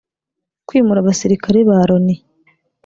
kwimura 0.67 0.99
abasirikare 1.01 1.59
ba 1.69 1.77
Loni 1.89 2.15